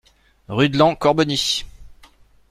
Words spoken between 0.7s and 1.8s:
Laon, Corbeny